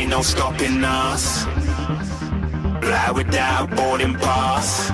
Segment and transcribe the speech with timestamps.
[0.00, 1.44] ain't no stopping us.
[2.80, 4.90] Fly without boarding pass.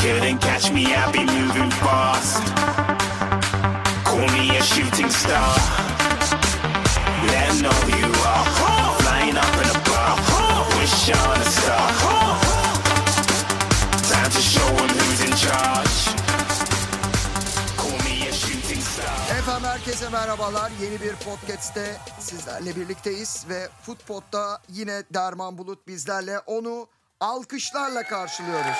[0.00, 2.44] Couldn't catch me, I'll be moving fast.
[4.04, 5.54] Call me a shooting star.
[7.28, 8.44] Let know you are.
[9.00, 10.14] Flying up in a bar.
[10.78, 11.93] Wish on a star.
[19.84, 20.72] Herkese merhabalar.
[20.82, 26.88] Yeni bir podcast'te sizlerle birlikteyiz ve Footpod'da yine Derman Bulut bizlerle onu
[27.20, 28.76] alkışlarla karşılıyoruz.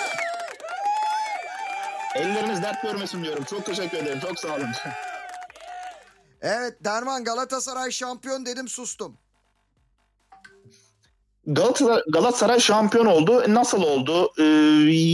[2.15, 3.45] Elleriniz dert görmesin diyorum.
[3.45, 4.21] Çok teşekkür ederim.
[4.21, 4.71] Çok sağ olun.
[6.43, 9.19] Evet Derman Galatasaray şampiyon dedim sustum.
[11.47, 13.43] Galatasaray, Galatasaray şampiyon oldu.
[13.43, 14.33] E, Nasıl oldu?
[14.39, 14.43] Ee,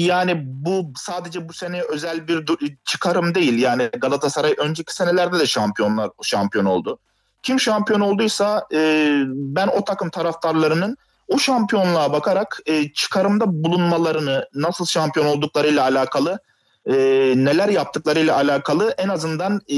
[0.06, 2.44] yani bu sadece bu sene özel bir
[2.84, 3.58] çıkarım değil.
[3.58, 6.98] Yani Galatasaray önceki senelerde de şampiyonlar şampiyon oldu.
[7.42, 10.96] Kim şampiyon olduysa e, ben o takım taraftarlarının
[11.28, 16.38] o şampiyonluğa bakarak e, çıkarımda bulunmalarını, nasıl şampiyon olduklarıyla alakalı,
[16.86, 16.94] e,
[17.36, 19.76] neler yaptıklarıyla alakalı en azından e,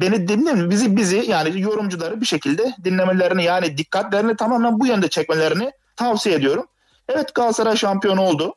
[0.00, 5.72] beni dinleyin bizi bizi yani yorumcuları bir şekilde dinlemelerini yani dikkatlerini tamamen bu yönde çekmelerini
[5.96, 6.66] tavsiye ediyorum.
[7.08, 8.54] Evet Galatasaray şampiyon oldu.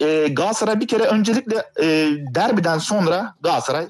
[0.00, 3.88] E, Galatasaray bir kere öncelikle e, derbiden sonra Galatasaray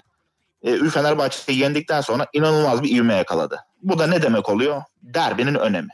[0.62, 3.60] e, Fenerbahçe'yi yendikten sonra inanılmaz bir ivme yakaladı.
[3.82, 4.82] Bu da ne demek oluyor?
[5.02, 5.88] Derbinin önemi.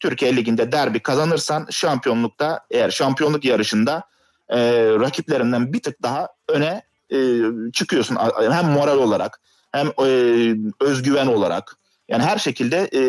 [0.00, 4.02] Türkiye Ligi'nde derbi kazanırsan şampiyonlukta eğer şampiyonluk yarışında
[4.48, 4.58] e,
[5.00, 7.18] rakiplerinden bir tık daha öne e,
[7.72, 8.18] çıkıyorsun.
[8.50, 9.40] Hem moral olarak
[9.72, 10.04] hem e,
[10.80, 11.76] özgüven olarak
[12.08, 13.00] yani her şekilde e,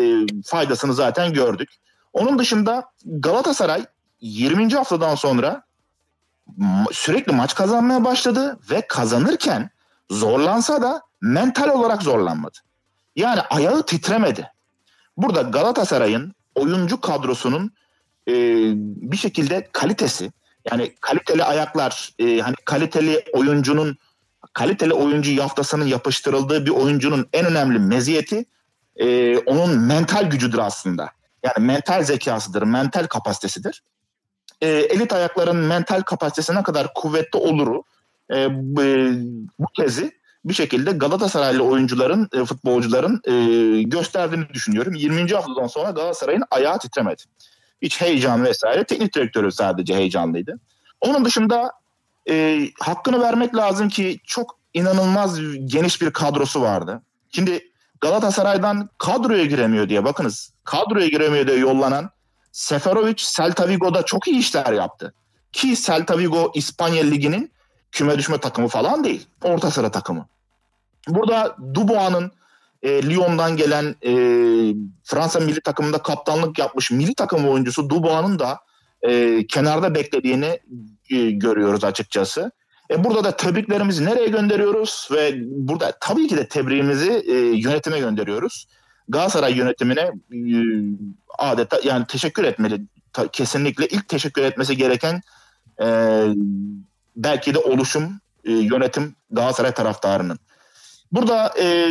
[0.44, 1.70] faydasını zaten gördük.
[2.12, 3.86] Onun dışında Galatasaray
[4.20, 4.74] 20.
[4.74, 5.62] haftadan sonra
[6.92, 9.70] sürekli maç kazanmaya başladı ve kazanırken
[10.10, 12.58] zorlansa da mental olarak zorlanmadı.
[13.16, 14.50] Yani ayağı titremedi.
[15.16, 17.72] Burada Galatasaray'ın oyuncu kadrosunun
[18.28, 18.32] e,
[18.76, 20.32] bir şekilde kalitesi
[20.70, 23.96] yani kaliteli ayaklar e, hani kaliteli oyuncunun
[24.52, 28.44] kaliteli oyuncu yaftasının yapıştırıldığı bir oyuncunun en önemli meziyeti
[28.96, 31.10] e, onun mental gücüdür aslında.
[31.42, 33.82] Yani mental zekasıdır, mental kapasitesidir.
[34.60, 37.82] E, elit ayakların mental kapasitesi ne kadar kuvvetli oluru
[38.34, 38.82] e, bu,
[39.58, 44.94] bu tezi bir şekilde Galatasaraylı oyuncuların, e, futbolcuların e, gösterdiğini düşünüyorum.
[44.94, 45.32] 20.
[45.32, 47.22] haftadan sonra Galatasaray'ın ayağı titremedi.
[47.82, 48.84] Hiç heyecan vesaire.
[48.84, 50.58] Teknik direktörü sadece heyecanlıydı.
[51.00, 51.70] Onun dışında
[52.28, 57.02] e, hakkını vermek lazım ki çok inanılmaz geniş bir kadrosu vardı.
[57.30, 60.52] Şimdi Galatasaray'dan kadroya giremiyor diye bakınız.
[60.64, 62.10] Kadroya giremiyor diye yollanan
[62.52, 65.14] Seferovic Celta Vigo'da çok iyi işler yaptı.
[65.52, 67.52] Ki Celta Vigo İspanya Ligi'nin
[67.92, 69.26] küme düşme takımı falan değil.
[69.42, 70.26] Orta sıra takımı.
[71.08, 72.32] Burada Dubois'ın
[72.82, 74.12] e, Lyon'dan gelen e,
[75.04, 78.60] Fransa milli takımında kaptanlık yapmış milli takım oyuncusu Dubois'ın da
[79.02, 80.60] e, kenarda beklediğini
[81.10, 82.52] e, görüyoruz açıkçası.
[82.90, 88.66] E, burada da tebriklerimizi nereye gönderiyoruz ve burada tabii ki de tebriğimizi e, yönetime gönderiyoruz.
[89.08, 90.38] Galatasaray yönetimine e,
[91.38, 92.80] adeta yani teşekkür etmeli.
[93.12, 95.20] Ta- kesinlikle ilk teşekkür etmesi gereken
[95.82, 95.86] e,
[97.16, 100.38] belki de oluşum, e, yönetim Galatasaray taraftarının.
[101.12, 101.90] Burada e,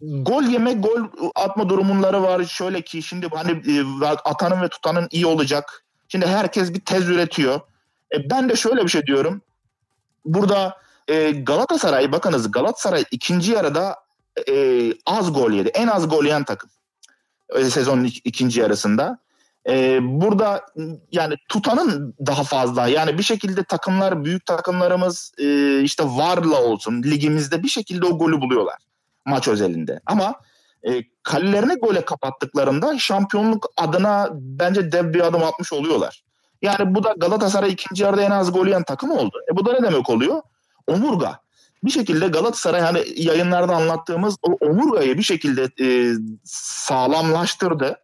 [0.00, 1.00] gol yeme, gol
[1.34, 2.44] atma durumunları var.
[2.44, 5.84] Şöyle ki şimdi hani e, atanın ve tutanın iyi olacak.
[6.12, 7.60] Şimdi herkes bir tez üretiyor.
[8.14, 9.42] E, ben de şöyle bir şey diyorum.
[10.24, 10.76] Burada
[11.08, 13.96] e, Galatasaray bakınız Galatasaray ikinci yarıda
[14.48, 14.54] e,
[15.06, 15.68] az gol yedi.
[15.68, 16.70] En az gol yiyen takım.
[17.56, 19.18] E, sezonun ik- ikinci yarısında.
[19.68, 20.66] E, burada
[21.12, 22.86] yani tutanın daha fazla.
[22.86, 28.40] Yani bir şekilde takımlar, büyük takımlarımız e, işte varla olsun ligimizde bir şekilde o golü
[28.40, 28.76] buluyorlar
[29.26, 30.00] maç özelinde.
[30.06, 30.34] Ama
[30.88, 36.22] e, kalelerine gole kapattıklarında şampiyonluk adına bence dev bir adım atmış oluyorlar.
[36.62, 39.36] Yani bu da Galatasaray ikinci yarıda en az gol yiyen takım oldu.
[39.52, 40.42] E bu da ne demek oluyor?
[40.86, 41.38] Omurga.
[41.84, 46.14] Bir şekilde Galatasaray hani yayınlarda anlattığımız o omurgayı bir şekilde e,
[46.44, 47.96] sağlamlaştırdı.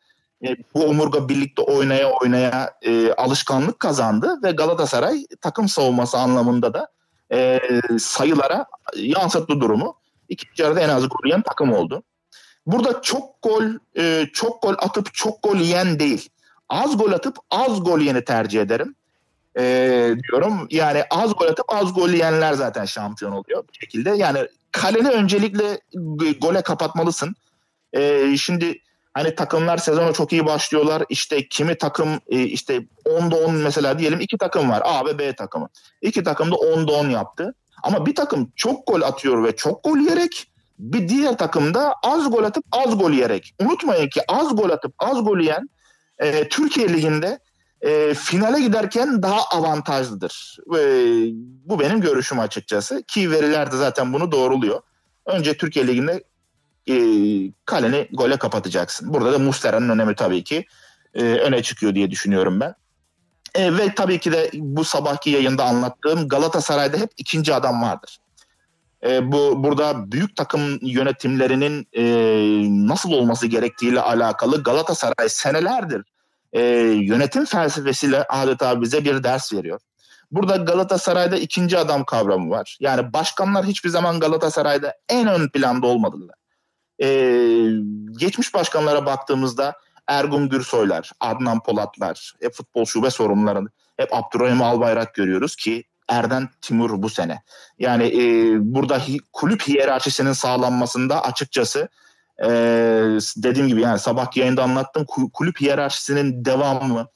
[0.46, 6.88] E, bu omurga birlikte oynaya oynaya e, alışkanlık kazandı ve Galatasaray takım savunması anlamında da
[7.32, 7.60] e,
[7.98, 8.66] sayılara
[8.96, 9.94] yansıttı durumu.
[10.28, 12.02] İkinci yarıda en az gol yiyen takım oldu.
[12.68, 13.64] Burada çok gol
[13.98, 16.28] e, çok gol atıp çok gol yiyen değil.
[16.68, 18.94] Az gol atıp az gol yiyeni tercih ederim.
[19.58, 19.64] E,
[20.22, 20.66] diyorum.
[20.70, 24.10] Yani az gol atıp az gol yiyenler zaten şampiyon oluyor bir şekilde.
[24.10, 24.38] Yani
[24.72, 25.80] kaleni öncelikle
[26.40, 27.36] gole kapatmalısın.
[27.92, 28.78] E, şimdi
[29.14, 31.02] hani takımlar sezona çok iyi başlıyorlar.
[31.08, 34.82] İşte kimi takım e, işte 10'da 10 mesela diyelim iki takım var.
[34.84, 35.68] A ve B takımı.
[36.02, 37.54] İki takım da 10'da 10 yaptı.
[37.82, 42.44] Ama bir takım çok gol atıyor ve çok gol yiyerek Bir diğer takımda az gol
[42.44, 43.54] atıp az gol yiyerek.
[43.60, 45.68] Unutmayın ki az gol atıp az gol yiyen
[46.18, 47.38] e, Türkiye Ligi'nde
[47.80, 50.56] e, finale giderken daha avantajlıdır.
[50.76, 50.80] E,
[51.64, 53.02] bu benim görüşüm açıkçası.
[53.02, 54.80] Ki veriler de zaten bunu doğruluyor.
[55.26, 56.24] Önce Türkiye Ligi'nde
[56.88, 56.96] e,
[57.64, 59.14] kaleni gole kapatacaksın.
[59.14, 60.66] Burada da Mustera'nın önemi tabii ki
[61.14, 62.74] e, öne çıkıyor diye düşünüyorum ben.
[63.54, 68.18] E, ve tabii ki de bu sabahki yayında anlattığım Galatasaray'da hep ikinci adam vardır.
[69.06, 72.04] E, bu burada büyük takım yönetimlerinin e,
[72.88, 76.04] nasıl olması gerektiğiyle alakalı Galatasaray senelerdir
[76.52, 76.62] e,
[77.02, 79.80] yönetim felsefesiyle adeta bize bir ders veriyor.
[80.30, 82.78] Burada Galatasaray'da ikinci adam kavramı var.
[82.80, 86.34] Yani başkanlar hiçbir zaman Galatasaray'da en ön planda olmadılar.
[87.02, 87.70] Ee,
[88.18, 89.74] geçmiş başkanlara baktığımızda
[90.06, 93.66] Ergun Gürsoylar, Adnan Polatlar, hep futbol şube sorumluları,
[93.96, 97.42] hep Abdurrahim Albayrak görüyoruz ki Erden Timur bu sene.
[97.78, 101.88] Yani e, burada hi, kulüp hiyerarşisinin sağlanmasında açıkçası
[102.42, 102.48] e,
[103.36, 107.06] dediğim gibi yani sabah yayında anlattım kulüp hiyerarşisinin devamı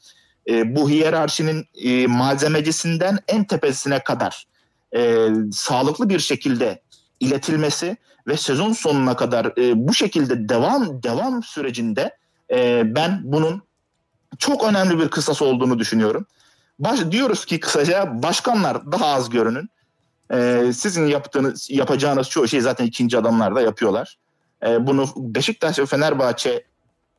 [0.49, 4.47] e, bu hiyerarşinin e, malzemecisinden en tepesine kadar
[4.97, 6.83] e, sağlıklı bir şekilde
[7.21, 7.97] iletilmesi
[8.27, 12.17] ve sezon sonuna kadar e, bu şekilde devam devam sürecinde
[12.51, 13.63] e, ben bunun
[14.39, 16.27] çok önemli bir kısas olduğunu düşünüyorum.
[16.79, 19.71] Baş, diyoruz ki kısaca başkanlar daha az görünün.
[20.33, 24.19] E, sizin yaptığınız yapacağınız çoğu şey zaten ikinci adamlar da yapıyorlar.
[24.67, 26.65] E, bunu Beşiktaş ve Fenerbahçe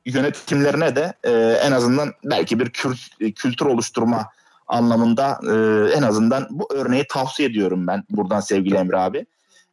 [0.06, 1.32] yönetimlerine de e,
[1.64, 3.00] en azından belki bir kült,
[3.36, 4.30] kültür oluşturma
[4.68, 5.54] anlamında e,
[5.98, 9.26] en azından bu örneği tavsiye ediyorum ben buradan sevgili Emre abi.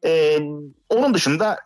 [0.05, 0.39] E,
[0.89, 1.59] onun dışında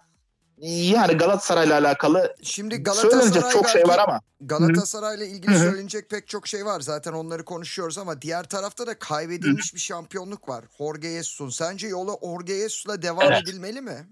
[0.61, 6.65] yani Galatasaray'la alakalı Şimdi Galatasaray çok şey var ama Galatasaray'la ilgili söylenecek pek çok şey
[6.65, 6.81] var.
[6.81, 10.65] Zaten onları konuşuyoruz ama diğer tarafta da kaybedilmiş bir şampiyonluk var.
[10.79, 11.49] Jorge Jesus'un.
[11.49, 13.43] Sence yolu Jorge Jesus'la devam evet.
[13.43, 14.06] edilmeli mi?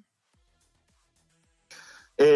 [2.20, 2.26] E,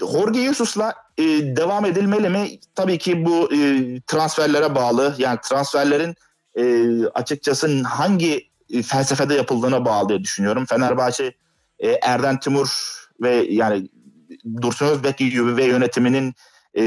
[0.00, 1.22] Jorge Jesus'la e,
[1.56, 2.60] devam edilmeli mi?
[2.74, 3.58] Tabii ki bu e,
[4.06, 5.14] transferlere bağlı.
[5.18, 6.14] Yani transferlerin
[6.54, 10.66] e, açıkçası hangi e, felsefede yapıldığına bağlı diye düşünüyorum.
[10.66, 11.34] Fenerbahçe
[11.78, 12.68] e, Erden Timur
[13.22, 13.88] ve yani
[14.62, 15.20] Dursun Özbek
[15.56, 16.34] ve yönetiminin
[16.78, 16.82] e,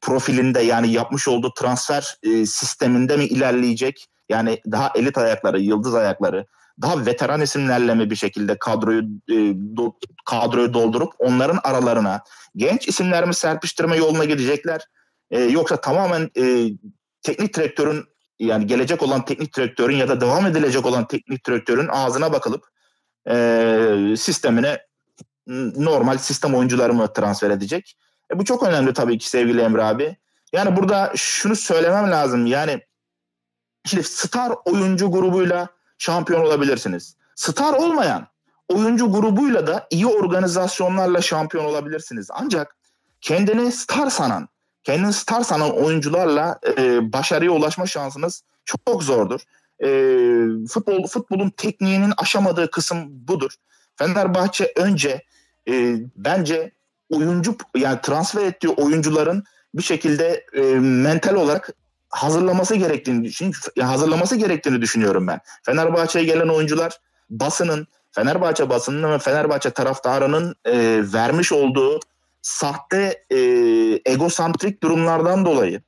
[0.00, 4.06] profilinde yani yapmış olduğu transfer e, sisteminde mi ilerleyecek?
[4.28, 6.46] Yani daha elit ayakları, yıldız ayakları,
[6.82, 9.34] daha veteran isimlerle mi bir şekilde kadroyu e,
[9.76, 9.92] do,
[10.26, 12.22] kadroyu doldurup onların aralarına
[12.56, 14.84] genç isimler mi serpiştirme yoluna gidecekler?
[15.30, 16.68] E, yoksa tamamen e,
[17.22, 18.04] teknik direktörün
[18.38, 22.64] yani gelecek olan teknik direktörün ya da devam edilecek olan teknik direktörün ağzına bakılıp
[23.30, 24.87] e, sistemine
[25.76, 27.96] normal sistem oyuncuları mı transfer edecek?
[28.32, 30.16] E, bu çok önemli tabii ki sevgili Emre abi.
[30.52, 32.46] Yani burada şunu söylemem lazım.
[32.46, 32.80] Yani
[33.84, 35.68] şimdi star oyuncu grubuyla
[35.98, 37.16] şampiyon olabilirsiniz.
[37.34, 38.26] Star olmayan
[38.68, 42.28] oyuncu grubuyla da iyi organizasyonlarla şampiyon olabilirsiniz.
[42.30, 42.76] Ancak
[43.20, 44.48] kendini star sanan,
[44.82, 49.40] kendini star sanan oyuncularla e, başarıya ulaşma şansınız çok zordur.
[49.80, 49.88] E,
[50.68, 53.50] futbol futbolun tekniğinin aşamadığı kısım budur.
[53.96, 55.22] Fenerbahçe önce
[55.68, 56.72] e, bence
[57.10, 59.44] oyuncu yani transfer ettiği oyuncuların
[59.74, 61.70] bir şekilde e, mental olarak
[62.10, 65.40] hazırlaması gerektiğini çünkü hazırlaması gerektiğini düşünüyorum ben.
[65.62, 66.98] Fenerbahçe'ye gelen oyuncular
[67.30, 72.00] basının Fenerbahçe basının ve Fenerbahçe taraftarının e, vermiş olduğu
[72.42, 73.38] sahte e,
[74.04, 75.82] egosantrik durumlardan dolayı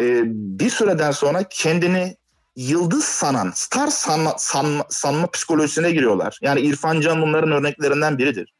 [0.00, 2.16] e, bir süreden sonra kendini
[2.56, 6.38] yıldız sanan, star sanma, sanma, sanma psikolojisine giriyorlar.
[6.42, 8.54] Yani İrfan Can bunların örneklerinden biridir.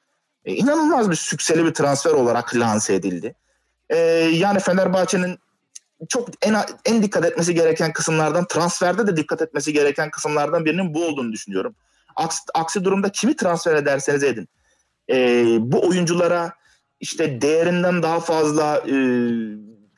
[0.48, 3.34] E, inanılmaz bir sükseli bir transfer olarak lanse edildi.
[3.90, 3.96] E,
[4.32, 5.38] yani Fenerbahçe'nin
[6.08, 11.06] çok en en dikkat etmesi gereken kısımlardan transferde de dikkat etmesi gereken kısımlardan birinin bu
[11.06, 11.74] olduğunu düşünüyorum.
[12.16, 14.48] Aksi, aksi durumda kimi transfer ederseniz edin.
[15.10, 16.52] E, bu oyunculara
[17.00, 18.94] işte değerinden daha fazla e,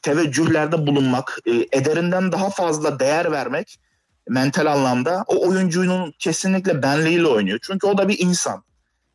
[0.03, 3.81] teveccühlerde bulunmak, e, ederinden daha fazla değer vermek
[4.29, 7.59] mental anlamda o oyuncunun kesinlikle benliğiyle oynuyor.
[7.63, 8.65] Çünkü o da bir insan.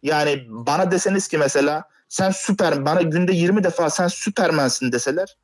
[0.06, 5.36] Yani bana deseniz ki mesela sen süper bana günde 20 defa sen süpermensin deseler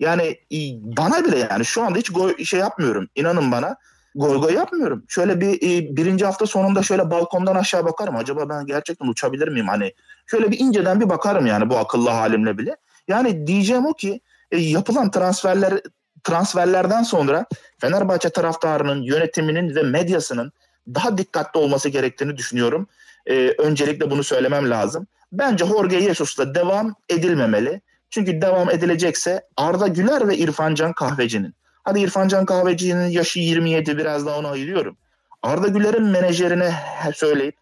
[0.00, 0.38] yani
[0.82, 3.08] bana bile yani şu anda hiç goy, şey yapmıyorum.
[3.14, 3.76] İnanın bana
[4.14, 5.04] goy goy yapmıyorum.
[5.08, 5.60] Şöyle bir
[5.96, 8.16] birinci hafta sonunda şöyle balkondan aşağı bakarım.
[8.16, 9.68] Acaba ben gerçekten uçabilir miyim?
[9.68, 9.94] Hani
[10.26, 12.76] şöyle bir inceden bir bakarım yani bu akıllı halimle bile.
[13.08, 15.80] Yani diyeceğim o ki e, yapılan transferler
[16.24, 17.46] transferlerden sonra
[17.78, 20.52] Fenerbahçe taraftarının, yönetiminin ve medyasının
[20.88, 22.88] daha dikkatli olması gerektiğini düşünüyorum.
[23.30, 25.06] Ee, öncelikle bunu söylemem lazım.
[25.32, 27.80] Bence Jorge Jesus'la devam edilmemeli.
[28.10, 31.54] Çünkü devam edilecekse Arda Güler ve İrfan Can Kahveci'nin.
[31.84, 34.96] Hadi İrfan Can Kahveci'nin yaşı 27 biraz daha onu ayırıyorum.
[35.42, 36.74] Arda Güler'in menajerine
[37.14, 37.56] söyleyip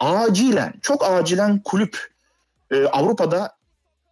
[0.00, 2.08] acilen, çok acilen kulüp
[2.70, 3.56] e, Avrupa'da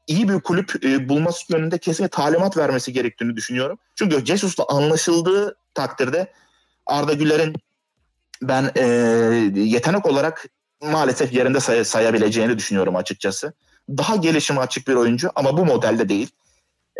[0.06, 3.78] iyi bir kulüp e, bulması yönünde kesinlikle talimat vermesi gerektiğini düşünüyorum.
[3.94, 6.32] Çünkü Jesus'la anlaşıldığı takdirde
[6.86, 7.54] Arda Güler'in
[8.42, 8.84] ben e,
[9.54, 10.46] yetenek olarak
[10.82, 13.52] maalesef yerinde say- sayabileceğini düşünüyorum açıkçası.
[13.88, 16.30] Daha gelişime açık bir oyuncu ama bu modelde değil.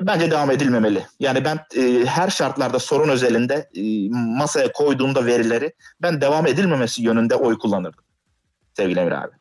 [0.02, 1.06] E, bence devam edilmemeli.
[1.20, 5.72] Yani ben e, her şartlarda sorun özelinde e, masaya koyduğumda verileri
[6.02, 8.04] ben devam edilmemesi yönünde oy kullanırdım.
[8.76, 9.32] Sevgili Emre abi.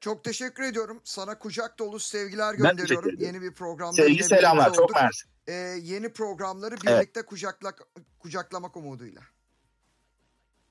[0.00, 1.00] Çok teşekkür ediyorum.
[1.04, 3.10] Sana kucak dolu sevgiler gönderiyorum.
[3.18, 4.72] Yeni bir programda Sevgi selamlar.
[4.74, 5.24] Çok mersi.
[5.46, 5.52] Ee,
[5.82, 7.00] yeni programları Evet.
[7.00, 7.80] birlikte kucaklak
[8.18, 9.20] kucaklamak umuduyla.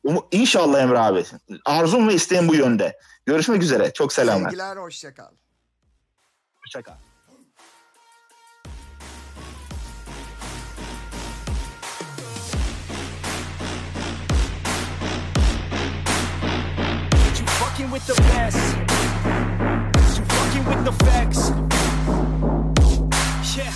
[0.03, 1.23] Umu- İnşallah Emre abi.
[1.65, 2.97] Arzum ve isteğim bu yönde.
[3.25, 3.93] Görüşmek üzere.
[3.93, 4.49] Çok selamlar.
[4.49, 5.31] Sevgiler, hoşça kal.
[6.61, 6.93] Hoşçakal.
[17.59, 18.77] Fucking with the best.
[20.17, 21.49] You fucking with the facts.
[23.57, 23.71] Yeah.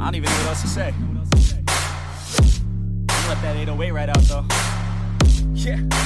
[0.00, 0.94] I don't even know what else to say.
[3.76, 4.46] gonna wait right out though.
[5.54, 6.03] Yeah.